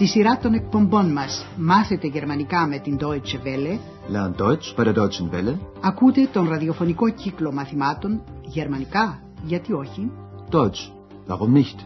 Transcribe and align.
Στη 0.00 0.08
σειρά 0.08 0.38
των 0.38 0.54
εκπομπών 0.54 1.12
μας 1.12 1.46
«Μάθετε 1.56 2.06
γερμανικά» 2.06 2.66
με 2.66 2.78
την 2.78 2.98
Deutsche 3.00 3.38
Welle 3.44 3.78
Lern 4.12 4.34
Deutsch 4.42 4.76
bei 4.76 4.84
der 4.84 4.94
Deutschen 4.94 5.30
Welle. 5.32 5.58
ακούτε 5.80 6.28
τον 6.32 6.48
ραδιοφωνικό 6.48 7.10
κύκλο 7.10 7.52
μαθημάτων 7.52 8.22
«Γερμανικά, 8.42 9.22
γιατί 9.42 9.72
όχι» 9.72 10.10
Deutsch. 10.50 10.92
Warum 11.28 11.52
nicht? 11.52 11.76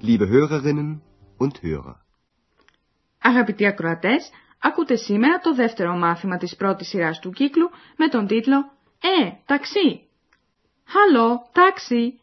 Liebe 0.00 0.26
Hörerinnen 0.28 1.00
und 1.38 1.52
Hörer. 1.62 1.94
Αγαπητοί 3.22 3.66
ακροατές, 3.66 4.30
ακούτε 4.58 4.96
σήμερα 4.96 5.38
το 5.38 5.54
δεύτερο 5.54 5.96
μάθημα 5.96 6.36
της 6.36 6.56
πρώτης 6.56 6.88
σειράς 6.88 7.18
του 7.18 7.30
κύκλου 7.30 7.70
με 7.96 8.08
τον 8.08 8.26
τίτλο 8.26 8.56
«Ε, 9.00 9.30
ταξί». 9.46 10.08
«Χαλό, 10.86 11.48
τάξι». 11.52 12.18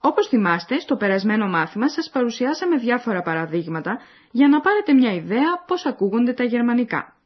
Όπως 0.00 0.26
θυμάστε, 0.28 0.78
στο 0.78 0.96
περασμένο 0.96 1.46
μάθημα 1.48 1.88
σας 1.88 2.10
παρουσιάσαμε 2.10 2.76
διάφορα 2.76 3.22
παραδείγματα 3.22 3.98
για 4.30 4.48
να 4.48 4.60
πάρετε 4.60 4.92
μια 4.92 5.12
ιδέα 5.12 5.64
πώς 5.66 5.86
ακούγονται 5.86 6.32
τα 6.32 6.44
γερμανικά. 6.44 7.16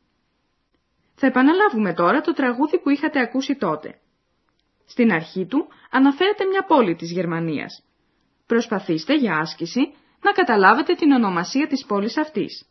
Θα 1.15 1.27
επαναλάβουμε 1.27 1.95
τώρα 1.95 2.21
το 2.21 2.33
τραγούδι 2.33 2.79
που 2.80 2.91
είχατε 2.91 3.21
ακούσει 3.21 3.57
τότε. 3.57 3.99
Στην 4.87 5.13
αρχή 5.13 5.47
του 5.47 5.69
αναφέρεται 5.91 6.45
μια 6.45 6.65
πόλη 6.65 6.95
της 6.95 7.11
Γερμανίας. 7.11 7.83
Προσπαθήστε 8.47 9.15
για 9.16 9.37
άσκηση 9.38 9.80
να 10.23 10.33
καταλάβετε 10.33 10.95
την 10.95 11.11
ονομασία 11.13 11.66
της 11.66 11.85
πόλης 11.87 12.16
αυτής. 12.16 12.63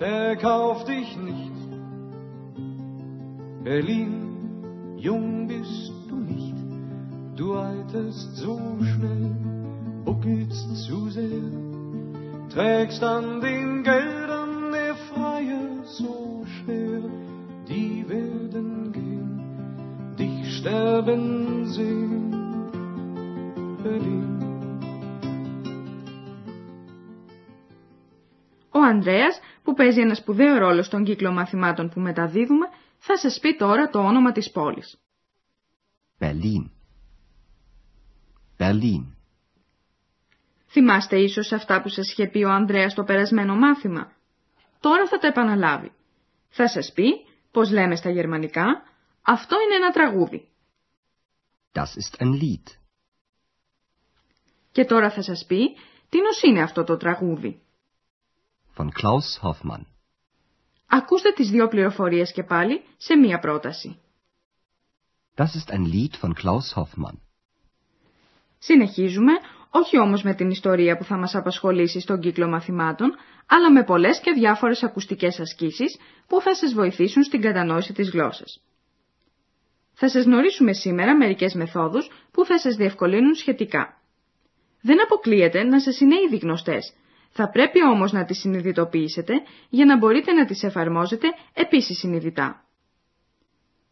Verkauf 0.00 0.84
dich 0.86 1.16
nicht. 1.26 1.57
Berlin, 3.64 4.96
jung 4.96 5.48
bist 5.48 5.92
du 6.08 6.16
nicht. 6.16 6.56
Du 7.36 7.54
alterst 7.54 8.36
so 8.36 8.58
schnell, 8.80 9.30
buckelst 10.04 10.84
zu 10.86 11.08
sehr. 11.08 11.50
Trägst 12.54 13.02
an 13.02 13.40
den 13.40 13.82
Geldern 13.82 14.72
der 14.72 14.94
Freie 15.08 15.82
so 15.84 16.44
schwer. 16.54 17.02
Die 17.68 18.04
werden 18.08 18.92
gehen, 18.92 20.16
dich 20.18 20.58
sterben 20.58 21.66
sehen. 21.66 22.32
Berlin. 23.82 24.24
Ο 28.70 28.80
Ανδρέας, 28.80 29.40
που 29.62 29.74
παίζει 29.74 30.00
ένα 30.00 30.14
σπουδαίο 30.14 30.58
ρόλο 30.58 30.82
στον 30.82 31.04
κύκλο 31.04 31.32
μαθημάτων 31.32 31.88
που 31.88 32.00
μεταδίδουμε, 32.00 32.66
θα 32.98 33.16
σας 33.16 33.38
πει 33.38 33.56
τώρα 33.56 33.88
το 33.88 33.98
όνομα 33.98 34.32
της 34.32 34.50
πόλης. 34.50 34.98
Berlin. 36.18 36.70
Berlin. 38.58 39.04
Θυμάστε 40.70 41.20
ίσως 41.20 41.52
αυτά 41.52 41.82
που 41.82 41.88
σας 41.88 42.10
είχε 42.10 42.26
πει 42.26 42.44
ο 42.44 42.50
Ανδρέας 42.50 42.92
στο 42.92 43.04
περασμένο 43.04 43.56
μάθημα; 43.56 44.12
Τώρα 44.80 45.08
θα 45.08 45.18
τα 45.18 45.26
επαναλάβει. 45.26 45.92
Θα 46.48 46.68
σας 46.68 46.92
πει, 46.92 47.08
πως 47.50 47.70
λέμε 47.70 47.96
στα 47.96 48.10
γερμανικά, 48.10 48.64
αυτό 49.22 49.56
είναι 49.60 49.74
ένα 49.74 49.90
τραγούδι. 49.90 50.48
Das 51.72 51.82
ist 51.82 52.22
ein 52.22 52.32
Lied. 52.40 52.76
Και 54.72 54.84
τώρα 54.84 55.10
θα 55.10 55.22
σας 55.22 55.44
πει, 55.46 55.76
τι 56.08 56.20
νος 56.20 56.42
είναι 56.42 56.62
αυτό 56.62 56.84
το 56.84 56.96
τραγούδι; 56.96 57.62
Von 58.76 58.86
Klaus 58.86 59.42
Hoffmann. 59.42 59.97
Ακούστε 60.90 61.30
τις 61.32 61.50
δύο 61.50 61.68
πληροφορίες 61.68 62.32
και 62.32 62.42
πάλι 62.42 62.82
σε 62.96 63.16
μία 63.16 63.38
πρόταση. 63.38 64.00
Das 65.36 65.54
ist 65.54 65.70
ein 65.70 65.84
Lied 65.92 66.14
von 66.20 66.32
Klaus 66.34 66.74
Hoffmann. 66.76 67.18
Συνεχίζουμε, 68.58 69.32
όχι 69.70 69.98
όμως 69.98 70.22
με 70.22 70.34
την 70.34 70.50
ιστορία 70.50 70.96
που 70.96 71.04
θα 71.04 71.16
μας 71.16 71.34
απασχολήσει 71.34 72.00
στον 72.00 72.20
κύκλο 72.20 72.48
μαθημάτων, 72.48 73.14
αλλά 73.46 73.72
με 73.72 73.84
πολλές 73.84 74.20
και 74.20 74.32
διάφορες 74.32 74.82
ακουστικές 74.82 75.40
ασκήσεις 75.40 75.98
που 76.26 76.40
θα 76.40 76.54
σας 76.54 76.72
βοηθήσουν 76.72 77.22
στην 77.22 77.40
κατανόηση 77.40 77.92
της 77.92 78.10
γλώσσας. 78.10 78.62
Θα 79.92 80.08
σας 80.08 80.24
γνωρίσουμε 80.24 80.72
σήμερα 80.72 81.16
μερικές 81.16 81.54
μεθόδους 81.54 82.10
που 82.30 82.44
θα 82.44 82.58
σας 82.58 82.74
διευκολύνουν 82.76 83.34
σχετικά. 83.34 84.00
Δεν 84.80 85.02
αποκλείεται 85.02 85.62
να 85.62 85.80
σας 85.80 86.00
είναι 86.00 86.14
ήδη 86.26 86.36
γνωστές, 86.36 86.92
θα 87.40 87.48
πρέπει 87.48 87.84
όμως 87.84 88.12
να 88.12 88.24
τις 88.24 88.38
συνειδητοποιήσετε 88.38 89.32
για 89.68 89.84
να 89.84 89.96
μπορείτε 89.96 90.32
να 90.32 90.44
τις 90.44 90.62
εφαρμόζετε 90.62 91.26
επίσης 91.52 91.98
συνειδητά. 91.98 92.64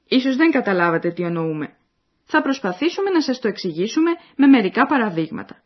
Ίσως 0.08 0.36
δεν 0.36 0.50
καταλάβατε 0.50 1.10
τι 1.10 1.22
εννοούμε. 1.22 1.76
Θα 2.24 2.42
προσπαθήσουμε 2.42 3.10
να 3.10 3.20
σας 3.22 3.38
το 3.40 3.48
εξηγήσουμε 3.48 4.10
με 4.36 4.46
μερικά 4.46 4.86
παραδείγματα. 4.86 5.62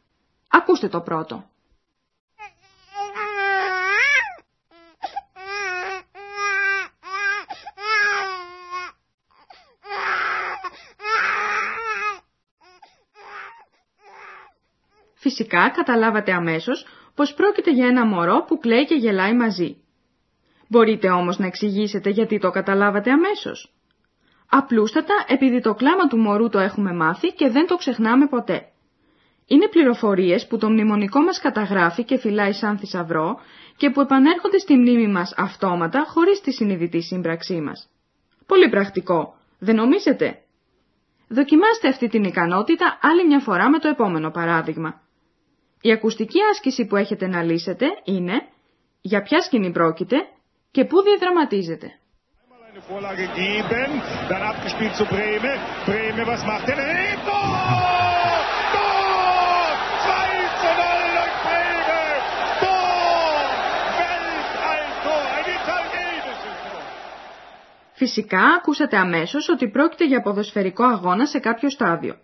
Ακούστε 0.49 0.89
το 0.89 1.01
πρώτο. 1.01 1.51
Φυσικά 15.15 15.71
καταλάβατε 15.71 16.33
αμέσως 16.33 16.87
πως 17.21 17.35
πρόκειται 17.35 17.73
για 17.73 17.87
ένα 17.87 18.07
μωρό 18.07 18.45
που 18.47 18.59
κλαίει 18.59 18.85
και 18.85 18.95
γελάει 18.95 19.35
μαζί. 19.35 19.77
Μπορείτε 20.69 21.11
όμως 21.11 21.39
να 21.39 21.47
εξηγήσετε 21.47 22.11
γιατί 22.11 22.39
το 22.39 22.51
καταλάβατε 22.51 23.11
αμέσως. 23.11 23.73
Απλούστατα 24.51 25.15
επειδή 25.27 25.61
το 25.61 25.75
κλάμα 25.75 26.07
του 26.09 26.19
μωρού 26.19 26.49
το 26.49 26.59
έχουμε 26.59 26.93
μάθει 26.93 27.33
και 27.33 27.49
δεν 27.49 27.67
το 27.67 27.77
ξεχνάμε 27.77 28.27
ποτέ. 28.27 28.67
Είναι 29.47 29.69
πληροφορίες 29.69 30.47
που 30.47 30.59
το 30.59 30.71
μνημονικό 30.71 31.21
μας 31.21 31.41
καταγράφει 31.41 32.05
και 32.05 32.19
φυλάει 32.19 32.53
σαν 32.53 32.79
θησαυρό 32.79 33.41
και 33.77 33.91
που 33.91 34.01
επανέρχονται 34.01 34.59
στη 34.59 34.77
μνήμη 34.77 35.09
μας 35.09 35.35
αυτόματα 35.37 36.05
χωρίς 36.09 36.41
τη 36.41 36.53
συνειδητή 36.53 37.03
σύμπραξή 37.03 37.61
μας. 37.61 37.89
Πολύ 38.47 38.69
πρακτικό, 38.69 39.35
δεν 39.59 39.75
νομίζετε; 39.75 40.39
Δοκιμάστε 41.29 41.89
αυτή 41.89 42.09
την 42.09 42.25
ικανότητα 42.25 42.99
άλλη 43.03 43.27
μια 43.27 43.41
φορά 43.41 43.71
με 43.71 43.79
το 43.79 43.89
επόμενο 43.89 44.31
παράδειγμα. 44.31 45.01
Η 45.83 45.93
ακουστική 45.93 46.39
άσκηση 46.51 46.87
που 46.87 46.97
έχετε 46.97 47.27
να 47.27 47.43
λύσετε 47.43 47.87
είναι 48.05 48.49
για 49.01 49.23
ποια 49.23 49.41
σκηνή 49.41 49.71
πρόκειται 49.71 50.17
και 50.71 50.85
πού 50.85 51.03
διαδραματίζεται. 51.03 51.95
Eine 52.73 52.83
Vorlage 52.91 53.27
geben, 53.43 53.91
dann 54.31 54.43
abgespielt 54.51 54.95
zu 55.01 55.05
Breme. 55.15 55.53
Breme, 55.89 56.23
was 56.33 56.43
macht 56.51 56.69
er? 56.73 56.79
Hey, 56.89 57.15
Tor! 57.29 57.47
Tor! 58.75 59.67
2 60.07 60.53
zu 60.63 60.69
0 60.81 61.07
durch 61.17 61.37
Breme! 61.47 62.03
Tor! 62.63 63.45
Weltalltor! 64.01 65.23
Ein 65.39 65.47
italienisches 65.59 66.39
Tor! 66.73 66.83
Φυσικά 67.93 68.43
ακούσατε 68.59 68.97
αμέσως 68.97 69.49
ότι 69.49 69.69
πρόκειται 69.69 70.07
για 70.07 70.21
ποδοσφαιρικό 70.23 70.85
αγώνα 70.85 71.27
σε 71.27 71.39
κάποιο 71.39 71.71
στάδιο. 71.71 72.15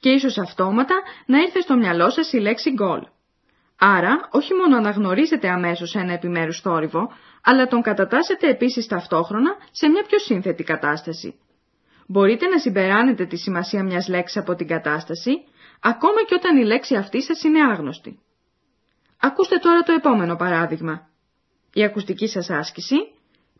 Και 0.00 0.10
ίσως 0.10 0.38
αυτόματα 0.38 0.94
να 1.26 1.38
ήρθε 1.38 1.60
στο 1.60 1.76
μυαλό 1.76 2.10
σας 2.10 2.32
η 2.32 2.38
λέξη 2.38 2.70
γκολ. 2.70 3.02
Άρα, 3.78 4.28
όχι 4.30 4.54
μόνο 4.54 4.76
αναγνωρίζετε 4.76 5.48
αμέσως 5.48 5.94
ένα 5.94 6.12
επιμέρους 6.12 6.60
θόρυβο, 6.60 7.12
αλλά 7.42 7.66
τον 7.66 7.82
κατατάσσετε 7.82 8.48
επίσης 8.48 8.86
ταυτόχρονα 8.86 9.56
σε 9.70 9.88
μια 9.88 10.02
πιο 10.02 10.18
σύνθετη 10.18 10.62
κατάσταση. 10.62 11.38
Μπορείτε 12.06 12.46
να 12.46 12.58
συμπεράνετε 12.58 13.26
τη 13.26 13.36
σημασία 13.36 13.82
μιας 13.82 14.08
λέξης 14.08 14.36
από 14.36 14.54
την 14.54 14.66
κατάσταση, 14.66 15.30
ακόμα 15.80 16.24
και 16.26 16.34
όταν 16.34 16.56
η 16.56 16.64
λέξη 16.64 16.94
αυτή 16.94 17.22
σας 17.22 17.42
είναι 17.42 17.62
άγνωστη. 17.62 18.18
Ακούστε 19.20 19.56
τώρα 19.56 19.82
το 19.82 19.92
επόμενο 19.92 20.36
παράδειγμα. 20.36 21.08
Η 21.72 21.84
ακουστική 21.84 22.26
σας 22.28 22.50
άσκηση, 22.50 22.96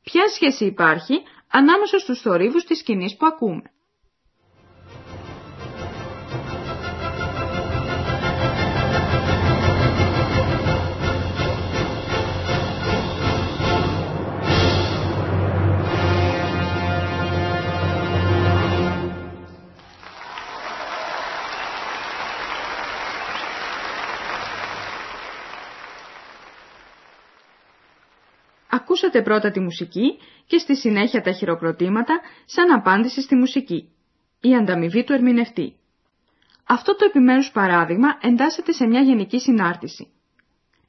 ποια 0.02 0.28
σχέση 0.28 0.64
υπάρχει 0.64 1.22
ανάμεσα 1.50 1.98
στους 1.98 2.20
θορύβους 2.20 2.64
της 2.64 2.78
σκηνής 2.78 3.16
που 3.16 3.26
ακούμε; 3.26 3.62
Ακούσατε 28.70 29.22
πρώτα 29.22 29.50
τη 29.50 29.60
μουσική 29.60 30.18
και 30.46 30.58
στη 30.58 30.76
συνέχεια 30.76 31.22
τα 31.22 31.32
χειροκροτήματα 31.32 32.20
σαν 32.44 32.70
απάντηση 32.70 33.22
στη 33.22 33.34
μουσική. 33.34 33.88
Η 34.40 34.54
ανταμοιβή 34.54 35.04
του 35.04 35.12
ερμηνευτή. 35.12 35.76
Αυτό 36.64 36.96
το 36.96 37.04
επιμέρους 37.04 37.50
παράδειγμα 37.50 38.18
εντάσσεται 38.20 38.72
σε 38.72 38.86
μια 38.86 39.00
γενική 39.00 39.38
συνάρτηση. 39.38 40.08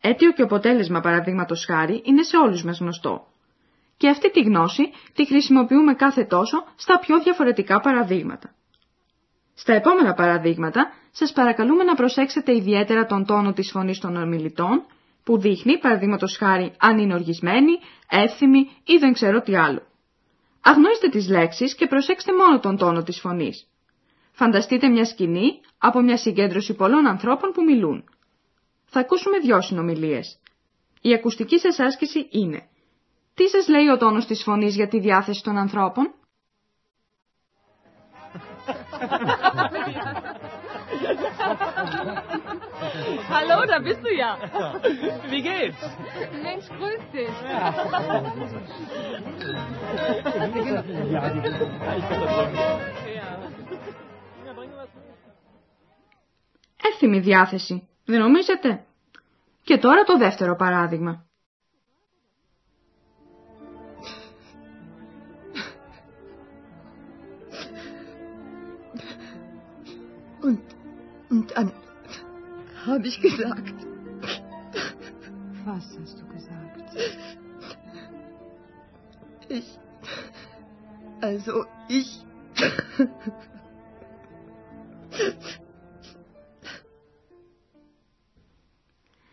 Αίτιο 0.01 0.31
και 0.31 0.41
αποτέλεσμα 0.41 0.99
παραδείγματος 0.99 1.65
χάρη 1.65 2.01
είναι 2.05 2.23
σε 2.23 2.37
όλους 2.37 2.63
μας 2.63 2.79
γνωστό. 2.79 3.27
και 3.97 4.09
αυτή 4.09 4.31
τη 4.31 4.41
γνώση 4.41 4.83
τη 5.13 5.25
χρησιμοποιούμε 5.25 5.93
κάθε 5.93 6.23
τόσο 6.25 6.63
στα 6.75 6.99
πιο 6.99 7.19
διαφορετικά 7.19 7.79
παραδείγματα. 7.79 8.53
Στα 9.53 9.73
επόμενα 9.73 10.13
παραδείγματα 10.13 10.93
σας 11.11 11.31
παρακαλούμε 11.31 11.83
να 11.83 11.95
προσέξετε 11.95 12.55
ιδιαίτερα 12.55 13.05
τον 13.05 13.25
τόνο 13.25 13.53
της 13.53 13.71
φωνής 13.71 13.99
των 13.99 14.15
ομιλητών 14.15 14.85
που 15.29 15.37
δείχνει, 15.37 15.77
παραδείγματος 15.77 16.37
χάρη, 16.37 16.73
αν 16.77 16.97
είναι 16.97 17.13
οργισμένοι, 17.13 17.71
εύθυμοι 18.09 18.59
ή 18.83 18.97
δεν 18.97 19.13
ξέρω 19.13 19.41
τι 19.41 19.55
άλλο. 19.55 19.81
Αγνώστε 20.61 21.09
τις 21.09 21.29
λέξεις 21.29 21.75
και 21.75 21.87
προσέξτε 21.87 22.33
μόνο 22.33 22.59
τον 22.59 22.77
τόνο 22.77 23.03
της 23.03 23.19
φωνής. 23.19 23.67
Φανταστείτε 24.31 24.87
μια 24.87 25.05
σκηνή 25.05 25.59
από 25.77 26.01
μια 26.01 26.17
συγκέντρωση 26.17 26.73
πολλών 26.73 27.07
ανθρώπων 27.07 27.51
που 27.51 27.63
μιλούν. 27.63 28.03
Θα 28.85 28.99
ακούσουμε 28.99 29.39
δυο 29.39 29.61
συνομιλίες. 29.61 30.39
Η 31.01 31.13
ακουστική 31.13 31.59
σας 31.59 31.79
άσκηση 31.79 32.27
είναι 32.31 32.67
Τι 33.33 33.47
σας 33.47 33.67
λέει 33.67 33.87
ο 33.87 33.97
τόνος 33.97 34.25
της 34.25 34.43
φωνής 34.43 34.75
για 34.75 34.87
τη 34.87 34.99
διάθεση 34.99 35.43
των 35.43 35.57
ανθρώπων; 35.57 36.13
Hallo, 43.29 43.65
da 43.65 43.77
bist 43.79 44.01
du 44.03 44.11
ja. 44.23 44.31
Wie 45.31 45.41
geht's? 45.41 45.81
Mensch, 46.43 46.67
grüß 46.79 47.03
dich. 47.13 47.35
Έθιμη 56.83 57.19
διάθεση, 57.19 57.87
δεν 58.05 58.19
νομίζετε; 58.19 58.83
Και 59.63 59.77
τώρα 59.77 60.03
το 60.03 60.17
δεύτερο 60.17 60.55
παράδειγμα. 60.55 61.23
Und, 70.41 70.78
und 71.29 71.51
dann 71.55 71.71
habe 72.85 73.07
ich 73.07 73.17
gesagt, 73.21 73.75
Was 75.65 75.85
hast 75.99 76.15
du 76.19 76.25
gesagt? 76.35 76.77
ich, 79.57 79.67
also 81.21 81.65
ich, 81.87 82.09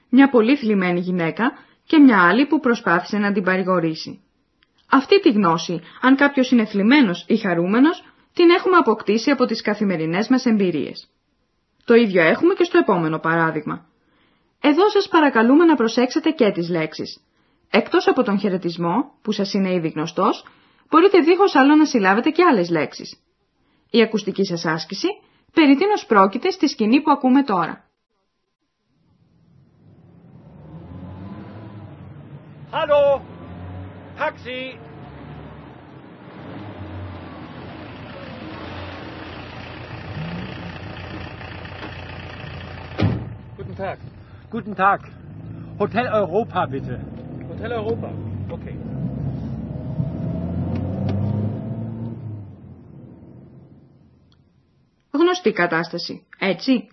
Μια 0.08 0.28
πολύ 0.28 0.56
θλιμμένη 0.56 1.00
γυναίκα 1.00 1.52
και 1.86 1.98
μια 1.98 2.22
άλλη 2.22 2.46
που 2.46 2.60
προσπάθησε 2.60 3.18
να 3.18 3.32
την 3.32 3.42
παρηγορήσει. 3.42 4.20
Αυτή 4.90 5.20
τη 5.20 5.30
γνώση, 5.30 5.80
αν 6.00 6.16
κάποιος 6.16 6.50
είναι 6.50 6.64
θλιμμένος 6.64 7.24
ή 7.28 7.36
χαρούμενος, 7.36 8.04
την 8.32 8.50
έχουμε 8.50 8.76
αποκτήσει 8.76 9.30
από 9.30 9.44
τις 9.44 9.62
καθημερινές 9.62 10.28
μας 10.28 10.44
εμπειρίες. 10.44 11.10
Το 11.86 11.94
ίδιο 11.94 12.22
έχουμε 12.22 12.54
και 12.54 12.64
στο 12.64 12.78
επόμενο 12.78 13.18
παράδειγμα. 13.18 13.86
Εδώ 14.60 14.88
σας 14.88 15.08
παρακαλούμε 15.08 15.64
να 15.64 15.74
προσέξετε 15.74 16.30
και 16.30 16.50
τις 16.50 16.68
λέξεις. 16.68 17.20
Εκτός 17.70 18.08
από 18.08 18.22
τον 18.22 18.38
χαιρετισμό, 18.38 19.12
που 19.22 19.32
σας 19.32 19.52
είναι 19.52 19.72
ήδη 19.72 19.88
γνωστός, 19.88 20.44
μπορείτε 20.90 21.18
δίχως 21.20 21.54
άλλο 21.54 21.74
να 21.74 21.84
συλλάβετε 21.84 22.30
και 22.30 22.42
άλλες 22.50 22.70
λέξεις. 22.70 23.20
Η 23.90 24.02
ακουστική 24.02 24.44
σας 24.44 24.64
άσκηση 24.64 25.08
περί 25.52 25.76
τίνος 25.76 26.06
πρόκειται 26.06 26.50
στη 26.50 26.68
σκηνή 26.68 27.00
που 27.02 27.10
ακούμε 27.10 27.42
τώρα. 27.42 27.84
Hallo! 32.72 33.20
Taxi! 34.18 34.78
Guten 43.76 43.88
Tag. 43.88 43.98
Guten 44.50 44.74
Tag. 44.74 45.00
Hotel 45.78 46.06
Europa, 46.06 46.66
bitte. 46.66 47.00
Hotel 47.48 47.70
Europa. 47.72 48.08
Okay. 48.50 48.74
Γνωστή 55.10 55.52
κατάσταση, 55.52 56.26
έτσι. 56.38 56.88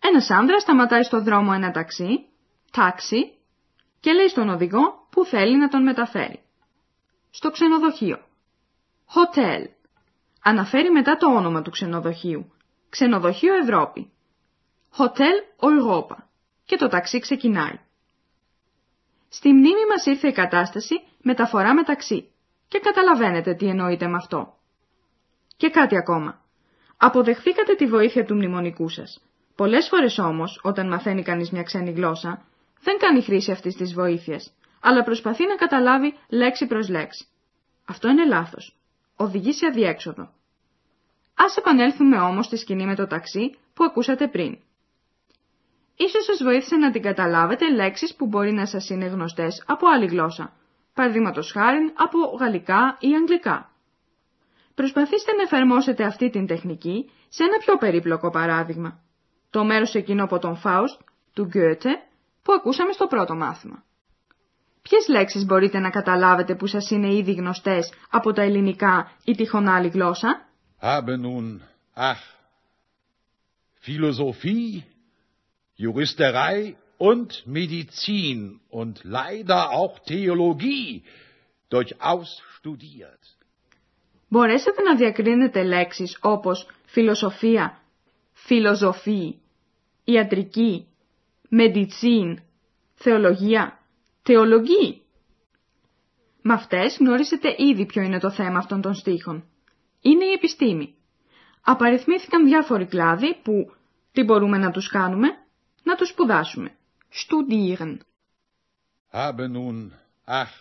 Ένας 0.00 0.30
άνδρας 0.30 0.62
σταματάει 0.62 1.02
στο 1.02 1.22
δρόμο 1.22 1.50
ένα 1.54 1.70
ταξί, 1.70 2.26
τάξι, 2.70 3.32
και 4.00 4.12
λέει 4.12 4.28
στον 4.28 4.48
οδηγό 4.48 5.06
που 5.10 5.24
θέλει 5.24 5.58
να 5.58 5.68
τον 5.68 5.82
μεταφέρει. 5.82 6.40
Στο 7.30 7.50
ξενοδοχείο. 7.50 8.16
Hotel. 9.14 9.64
Αναφέρει 10.42 10.90
μετά 10.90 11.16
το 11.16 11.34
όνομα 11.34 11.62
του 11.62 11.70
ξενοδοχείου. 11.70 12.52
Ξενοδοχείο 12.88 13.54
Ευρώπη. 13.54 14.12
Hotel 14.98 15.36
Europa. 15.60 16.16
Και 16.64 16.76
το 16.76 16.88
ταξί 16.88 17.18
ξεκινάει. 17.18 17.80
Στη 19.28 19.48
μνήμη 19.52 19.86
μας 19.88 20.06
ήρθε 20.06 20.28
η 20.28 20.32
κατάσταση 20.32 21.02
μεταφορά 21.22 21.74
μεταξύ. 21.74 22.30
Και 22.68 22.78
καταλαβαίνετε 22.78 23.54
τι 23.54 23.66
εννοείται 23.66 24.06
με 24.06 24.16
αυτό. 24.16 24.54
Και 25.56 25.70
κάτι 25.70 25.96
ακόμα. 25.96 26.40
Αποδεχθήκατε 26.96 27.74
τη 27.74 27.86
βοήθεια 27.86 28.24
του 28.24 28.34
μνημονικού 28.34 28.88
σας. 28.88 29.22
Πολλές 29.54 29.88
φορές 29.88 30.18
όμως, 30.18 30.60
όταν 30.62 30.88
μαθαίνει 30.88 31.22
κανείς 31.22 31.50
μια 31.50 31.62
ξένη 31.62 31.90
γλώσσα, 31.90 32.44
δεν 32.80 32.98
κάνει 32.98 33.22
χρήση 33.22 33.50
αυτής 33.50 33.74
της 33.76 33.94
βοήθειας, 33.94 34.52
αλλά 34.80 35.02
προσπαθεί 35.02 35.46
να 35.46 35.54
καταλάβει 35.54 36.14
λέξη 36.28 36.66
προς 36.66 36.88
λέξη. 36.88 37.26
Αυτό 37.84 38.08
είναι 38.08 38.26
λάθος. 38.26 38.76
Οδηγεί 39.16 39.52
σε 39.52 39.66
αδιέξοδο. 39.66 40.32
Ας 41.34 41.56
επανέλθουμε 41.56 42.18
όμως 42.18 42.46
στη 42.46 42.56
σκηνή 42.56 42.86
με 42.86 42.94
το 42.94 43.06
ταξί 43.06 43.56
που 43.74 43.84
ακούσατε 43.84 44.28
πριν. 44.28 44.58
Ίσως 45.96 46.24
σας 46.24 46.42
βοήθησε 46.42 46.76
να 46.76 46.90
την 46.90 47.02
καταλάβετε 47.02 47.70
λέξεις 47.74 48.14
που 48.14 48.26
μπορεί 48.26 48.52
να 48.52 48.66
σας 48.66 48.88
είναι 48.88 49.06
γνωστές 49.06 49.64
από 49.66 49.86
άλλη 49.88 50.06
γλώσσα, 50.06 50.52
παραδείγματος 50.94 51.52
χάρη 51.52 51.92
από 51.96 52.18
γαλλικά 52.40 52.96
ή 53.00 53.14
αγγλικά. 53.14 53.70
Προσπαθήστε 54.74 55.32
να 55.32 55.42
εφαρμόσετε 55.42 56.04
αυτή 56.04 56.30
την 56.30 56.46
τεχνική 56.46 57.10
σε 57.28 57.44
ένα 57.44 57.56
πιο 57.58 57.76
περίπλοκο 57.76 58.30
παράδειγμα. 58.30 59.00
Το 59.50 59.64
μέρος 59.64 59.94
εκείνο 59.94 60.24
από 60.24 60.38
τον 60.38 60.56
Φάουστ, 60.56 61.00
του 61.32 61.44
Γκέτε, 61.44 61.90
που 62.42 62.52
ακούσαμε 62.52 62.92
στο 62.92 63.06
πρώτο 63.06 63.34
μάθημα. 63.34 63.84
Ποιες 64.82 65.08
λέξεις 65.08 65.44
μπορείτε 65.44 65.78
να 65.78 65.90
καταλάβετε 65.90 66.54
που 66.54 66.66
σας 66.66 66.90
είναι 66.90 67.14
ήδη 67.14 67.32
γνωστές 67.32 67.92
από 68.10 68.32
τα 68.32 68.42
ελληνικά 68.42 69.12
ή 69.24 69.32
τυχόν 69.32 69.68
άλλη 69.68 69.88
γλώσσα; 69.88 70.46
Habe 70.80 71.14
nun, 71.24 71.60
ach, 71.96 72.22
Philosophie, 73.86 74.91
Juristerei 75.76 76.76
und 76.98 77.46
Medizin 77.46 78.60
und 78.68 79.00
leider 79.04 79.70
auch 79.70 79.98
Theologie 79.98 81.02
durchaus 81.68 82.42
studiert. 82.56 83.20
Μπορέσατε 84.28 84.82
να 84.82 84.96
διακρίνετε 84.96 85.62
λέξεις 85.62 86.18
όπως 86.20 86.66
φιλοσοφία, 86.84 87.80
φιλοζωφή, 88.32 89.34
ιατρική, 90.04 90.86
medizin, 91.50 92.36
θεολογία, 92.94 93.78
θεολογή. 94.22 95.02
Με 96.42 96.52
αυτές 96.52 96.96
γνωρίσετε 96.98 97.54
ήδη 97.58 97.86
ποιο 97.86 98.02
είναι 98.02 98.18
το 98.18 98.30
θέμα 98.30 98.58
αυτών 98.58 98.80
των 98.80 98.94
στίχων. 98.94 99.44
Είναι 100.00 100.24
η 100.24 100.32
επιστήμη. 100.32 100.94
Απαριθμήθηκαν 101.62 102.44
διάφοροι 102.44 102.86
κλάδοι 102.86 103.36
που, 103.42 103.72
τι 104.12 104.22
μπορούμε 104.22 104.58
να 104.58 104.70
τους 104.70 104.88
κάνουμε, 104.88 105.28
να 105.92 105.98
τους 105.98 106.08
σπουδάσουμε. 106.08 106.70
Studieren. 107.22 107.96
Habe 109.12 109.48
nun, 109.48 109.92
ach, 110.42 110.54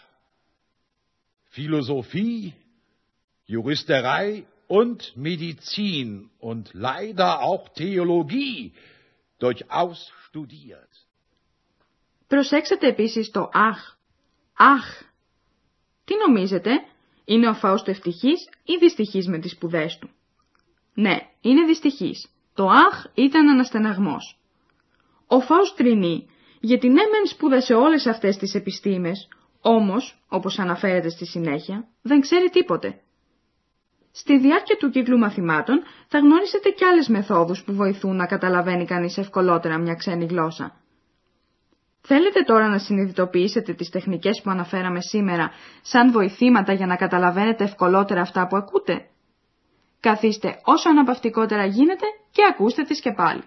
Philosophie, 1.55 2.53
Juristerei 3.53 4.29
und 4.79 4.99
Medizin 5.27 6.09
und 6.49 6.63
leider 6.87 7.29
auch 7.49 7.63
Theologie 7.81 8.73
durchaus 9.39 9.99
studiert. 10.25 10.91
Προσέξτε 12.27 12.87
επίσης 12.87 13.31
το 13.31 13.49
αχ. 13.53 13.97
Αχ. 14.57 15.01
Τι 16.05 16.13
νομίζετε, 16.27 16.71
είναι 17.25 17.49
ο 17.49 17.53
Φάουστο 17.53 17.91
ευτυχής 17.91 18.49
ή 18.63 18.77
δυστυχής 18.79 19.27
με 19.27 19.39
τις 19.39 19.51
σπουδές 19.51 19.97
του; 19.97 20.09
Ναι, 20.93 21.17
είναι 21.41 21.65
δυστυχής. 21.65 22.27
Το 22.53 22.67
αχ 22.67 23.05
ήταν 23.13 23.49
αναστεναγμός. 23.49 24.40
Ο 25.33 25.39
Φάουστ 25.39 25.77
τρινεί, 25.77 26.27
γιατί 26.59 26.87
ναι 26.87 26.93
μεν 27.11 27.25
σπούδασε 27.25 27.73
όλες 27.73 28.05
αυτές 28.05 28.37
τις 28.37 28.55
επιστήμες, 28.55 29.27
όμως, 29.61 30.23
όπως 30.27 30.59
αναφέρεται 30.59 31.09
στη 31.09 31.25
συνέχεια, 31.25 31.87
δεν 32.01 32.21
ξέρει 32.21 32.49
τίποτε. 32.49 33.01
Στη 34.11 34.39
διάρκεια 34.39 34.77
του 34.77 34.89
κύκλου 34.89 35.17
μαθημάτων 35.17 35.81
θα 36.07 36.19
γνωρίσετε 36.19 36.69
και 36.69 36.85
άλλες 36.85 37.07
μεθόδους 37.07 37.63
που 37.63 37.73
βοηθούν 37.73 38.15
να 38.15 38.25
καταλαβαίνει 38.25 38.85
κανείς 38.85 39.17
ευκολότερα 39.17 39.77
μια 39.77 39.95
ξένη 39.95 40.25
γλώσσα. 40.25 40.75
Θέλετε 42.01 42.41
τώρα 42.41 42.67
να 42.67 42.77
συνειδητοποιήσετε 42.77 43.73
τις 43.73 43.89
τεχνικές 43.89 44.41
που 44.41 44.49
αναφέραμε 44.49 45.01
σήμερα 45.01 45.51
σαν 45.81 46.11
βοηθήματα 46.11 46.73
για 46.73 46.85
να 46.85 46.95
καταλαβαίνετε 46.95 47.63
ευκολότερα 47.63 48.21
αυτά 48.21 48.47
που 48.47 48.55
ακούτε; 48.55 49.05
Καθίστε 49.99 50.61
όσο 50.63 50.89
αναπαυτικότερα 50.89 51.65
γίνεται 51.65 52.05
και 52.31 52.41
ακούστε 52.49 52.83
τις 52.83 53.01
και 53.01 53.11
πάλι. 53.11 53.43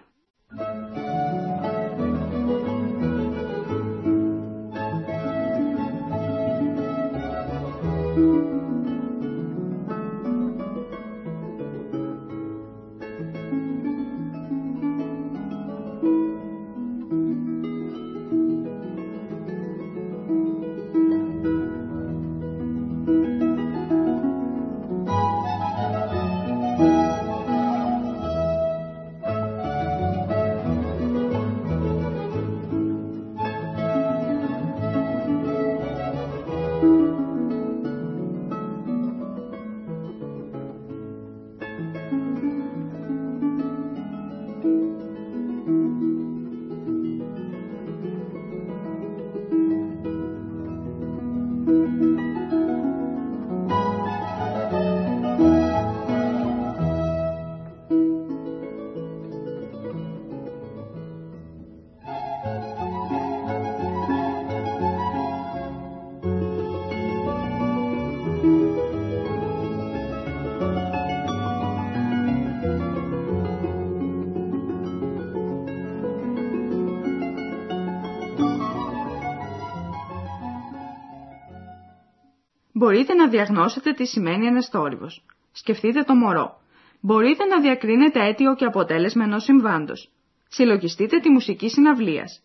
Μπορείτε 82.85 83.13
να 83.13 83.27
διαγνώσετε 83.27 83.93
τι 83.93 84.05
σημαίνει 84.05 84.45
ένας 84.45 84.67
θόρυβος. 84.67 85.25
Σκεφτείτε 85.51 86.03
το 86.03 86.15
μωρό. 86.15 86.61
Μπορείτε 87.01 87.45
να 87.45 87.59
διακρίνετε 87.61 88.25
αίτιο 88.27 88.55
και 88.55 88.65
αποτέλεσμα 88.65 89.23
ενός 89.23 89.43
συμβάντος. 89.43 90.09
Συλλογιστείτε 90.49 91.19
τη 91.19 91.29
μουσική 91.29 91.69
συναυλίας. 91.69 92.41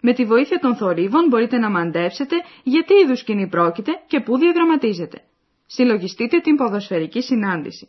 Με 0.00 0.12
τη 0.12 0.24
βοήθεια 0.24 0.58
των 0.58 0.76
θορύβων 0.76 1.26
μπορείτε 1.28 1.58
να 1.58 1.70
μαντέψετε 1.70 2.36
για 2.62 2.84
τι 2.84 2.94
είδους 2.94 3.18
σκηνή 3.18 3.48
πρόκειται 3.48 3.92
και 4.06 4.20
πού 4.20 4.38
διαδραματίζεται. 4.38 5.22
Συλλογιστείτε 5.66 6.38
την 6.38 6.56
ποδοσφαιρική 6.56 7.22
συνάντηση. 7.22 7.88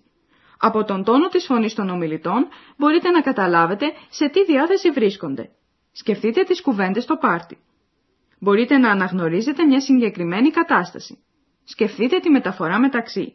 Από 0.59 0.83
τον 0.83 1.03
τόνο 1.03 1.27
της 1.27 1.45
φωνής 1.45 1.73
των 1.73 1.89
ομιλητών 1.89 2.47
μπορείτε 2.77 3.09
να 3.09 3.21
καταλάβετε 3.21 3.85
σε 4.09 4.29
τι 4.29 4.45
διάθεση 4.45 4.91
βρίσκονται. 4.91 5.49
Σκεφτείτε 5.91 6.43
τις 6.43 6.61
κουβέντες 6.61 7.03
στο 7.03 7.15
πάρτι. 7.15 7.57
Μπορείτε 8.39 8.77
να 8.77 8.91
αναγνωρίζετε 8.91 9.65
μια 9.65 9.79
συγκεκριμένη 9.79 10.49
κατάσταση. 10.51 11.22
Σκεφτείτε 11.63 12.19
τη 12.19 12.29
μεταφορά 12.29 12.79
μεταξύ. 12.79 13.33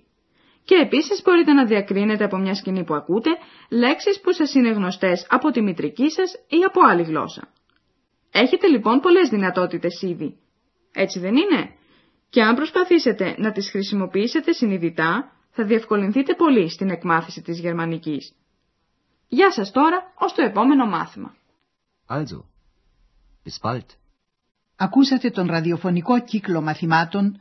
Και 0.64 0.74
επίσης 0.74 1.22
μπορείτε 1.22 1.52
να 1.52 1.64
διακρίνετε 1.64 2.24
από 2.24 2.36
μια 2.36 2.54
σκηνή 2.54 2.84
που 2.84 2.94
ακούτε 2.94 3.30
λέξεις 3.70 4.20
που 4.20 4.32
σας 4.32 4.54
είναι 4.54 4.70
γνωστές 4.70 5.26
από 5.30 5.50
τη 5.50 5.62
μητρική 5.62 6.10
σας 6.10 6.34
ή 6.34 6.56
από 6.66 6.80
άλλη 6.86 7.02
γλώσσα. 7.02 7.52
Έχετε 8.32 8.66
λοιπόν 8.68 9.00
πολλές 9.00 9.28
δυνατότητες 9.28 10.02
ήδη. 10.02 10.38
Έτσι 10.92 11.18
δεν 11.18 11.36
είναι; 11.36 11.70
Και 12.28 12.42
αν 12.42 12.54
προσπαθήσετε 12.54 13.34
να 13.38 13.52
τις 13.52 13.70
χρησιμοποιήσετε 13.70 14.52
συνειδητά, 14.52 15.32
θα 15.50 15.64
διευκολυνθείτε 15.64 16.34
πολύ 16.34 16.70
στην 16.70 16.90
εκμάθηση 16.90 17.42
της 17.42 17.58
γερμανικής. 17.58 18.32
Γεια 19.28 19.50
σας 19.52 19.70
τώρα, 19.70 20.12
ως 20.18 20.32
το 20.32 20.42
επόμενο 20.42 20.86
μάθημα. 20.86 21.34
Also, 22.08 22.44
bis 23.44 23.70
bald. 23.70 23.86
Ακούσατε 24.76 25.30
τον 25.30 25.46
ραδιοφωνικό 25.46 26.20
κύκλο 26.20 26.60
μαθημάτων 26.62 27.40